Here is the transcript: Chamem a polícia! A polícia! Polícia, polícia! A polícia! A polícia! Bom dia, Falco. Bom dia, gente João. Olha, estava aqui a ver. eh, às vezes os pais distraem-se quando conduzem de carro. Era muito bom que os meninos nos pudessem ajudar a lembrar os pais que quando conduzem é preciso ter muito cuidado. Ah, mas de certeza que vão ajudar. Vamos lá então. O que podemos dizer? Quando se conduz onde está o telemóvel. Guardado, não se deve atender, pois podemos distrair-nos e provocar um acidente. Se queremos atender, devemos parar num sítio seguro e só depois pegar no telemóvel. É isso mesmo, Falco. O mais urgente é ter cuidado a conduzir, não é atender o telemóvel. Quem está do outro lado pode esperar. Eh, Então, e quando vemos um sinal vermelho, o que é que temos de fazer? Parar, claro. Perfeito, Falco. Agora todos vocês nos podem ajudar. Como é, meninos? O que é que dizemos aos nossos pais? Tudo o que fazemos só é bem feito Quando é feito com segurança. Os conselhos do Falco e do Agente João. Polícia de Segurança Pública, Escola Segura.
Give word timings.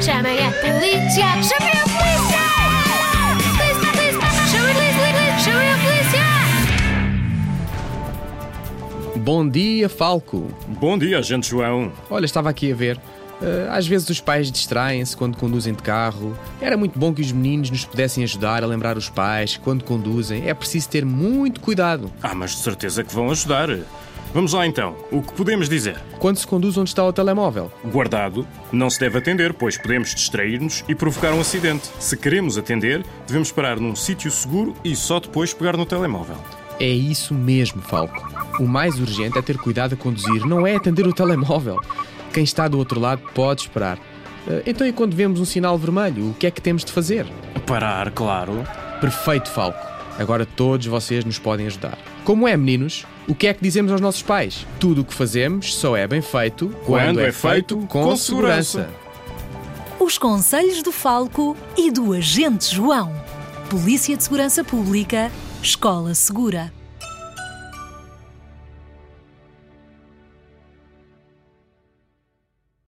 Chamem 0.00 0.38
a 0.46 0.50
polícia! 0.52 1.24
A 1.24 1.32
polícia! 1.32 1.56
Polícia, 3.42 3.90
polícia! 3.92 4.26
A 4.26 4.30
polícia! 4.74 5.52
A 5.52 5.78
polícia! 9.12 9.20
Bom 9.20 9.48
dia, 9.48 9.88
Falco. 9.88 10.50
Bom 10.68 10.98
dia, 10.98 11.22
gente 11.22 11.48
João. 11.48 11.90
Olha, 12.10 12.24
estava 12.26 12.50
aqui 12.50 12.70
a 12.72 12.74
ver. 12.74 13.00
eh, 13.42 13.68
às 13.70 13.86
vezes 13.86 14.08
os 14.10 14.20
pais 14.20 14.50
distraem-se 14.50 15.16
quando 15.16 15.36
conduzem 15.36 15.72
de 15.74 15.82
carro. 15.82 16.36
Era 16.60 16.76
muito 16.76 16.98
bom 16.98 17.12
que 17.12 17.22
os 17.22 17.32
meninos 17.32 17.70
nos 17.70 17.84
pudessem 17.84 18.22
ajudar 18.24 18.62
a 18.62 18.66
lembrar 18.66 18.96
os 18.96 19.08
pais 19.08 19.56
que 19.56 19.62
quando 19.62 19.82
conduzem 19.84 20.48
é 20.48 20.54
preciso 20.54 20.88
ter 20.88 21.04
muito 21.04 21.60
cuidado. 21.60 22.12
Ah, 22.22 22.34
mas 22.34 22.50
de 22.52 22.58
certeza 22.58 23.02
que 23.02 23.14
vão 23.14 23.30
ajudar. 23.30 23.68
Vamos 24.36 24.52
lá 24.52 24.66
então. 24.66 24.94
O 25.10 25.22
que 25.22 25.32
podemos 25.32 25.66
dizer? 25.66 25.98
Quando 26.18 26.36
se 26.36 26.46
conduz 26.46 26.76
onde 26.76 26.90
está 26.90 27.02
o 27.02 27.10
telemóvel. 27.10 27.72
Guardado, 27.86 28.46
não 28.70 28.90
se 28.90 29.00
deve 29.00 29.16
atender, 29.16 29.54
pois 29.54 29.78
podemos 29.78 30.14
distrair-nos 30.14 30.84
e 30.86 30.94
provocar 30.94 31.32
um 31.32 31.40
acidente. 31.40 31.88
Se 31.98 32.18
queremos 32.18 32.58
atender, 32.58 33.02
devemos 33.26 33.50
parar 33.50 33.80
num 33.80 33.96
sítio 33.96 34.30
seguro 34.30 34.74
e 34.84 34.94
só 34.94 35.20
depois 35.20 35.54
pegar 35.54 35.74
no 35.74 35.86
telemóvel. 35.86 36.36
É 36.78 36.86
isso 36.86 37.32
mesmo, 37.32 37.80
Falco. 37.80 38.28
O 38.62 38.68
mais 38.68 39.00
urgente 39.00 39.38
é 39.38 39.40
ter 39.40 39.56
cuidado 39.56 39.94
a 39.94 39.96
conduzir, 39.96 40.44
não 40.44 40.66
é 40.66 40.76
atender 40.76 41.06
o 41.06 41.14
telemóvel. 41.14 41.80
Quem 42.30 42.44
está 42.44 42.68
do 42.68 42.76
outro 42.76 43.00
lado 43.00 43.22
pode 43.34 43.62
esperar. 43.62 43.98
Eh, 44.46 44.64
Então, 44.66 44.86
e 44.86 44.92
quando 44.92 45.16
vemos 45.16 45.40
um 45.40 45.46
sinal 45.46 45.78
vermelho, 45.78 46.28
o 46.28 46.34
que 46.34 46.46
é 46.46 46.50
que 46.50 46.60
temos 46.60 46.84
de 46.84 46.92
fazer? 46.92 47.26
Parar, 47.66 48.10
claro. 48.10 48.64
Perfeito, 49.00 49.48
Falco. 49.48 49.95
Agora 50.18 50.46
todos 50.46 50.86
vocês 50.86 51.24
nos 51.24 51.38
podem 51.38 51.66
ajudar. 51.66 51.98
Como 52.24 52.48
é, 52.48 52.56
meninos? 52.56 53.04
O 53.28 53.34
que 53.34 53.46
é 53.46 53.54
que 53.54 53.62
dizemos 53.62 53.92
aos 53.92 54.00
nossos 54.00 54.22
pais? 54.22 54.66
Tudo 54.80 55.02
o 55.02 55.04
que 55.04 55.14
fazemos 55.14 55.74
só 55.74 55.96
é 55.96 56.06
bem 56.06 56.22
feito 56.22 56.68
Quando 56.84 57.20
é 57.20 57.32
feito 57.32 57.78
com 57.88 58.16
segurança. 58.16 58.88
Os 59.98 60.18
conselhos 60.18 60.82
do 60.82 60.92
Falco 60.92 61.56
e 61.76 61.90
do 61.90 62.12
Agente 62.12 62.74
João. 62.74 63.12
Polícia 63.68 64.16
de 64.16 64.22
Segurança 64.22 64.62
Pública, 64.62 65.30
Escola 65.62 66.14
Segura. 66.14 66.75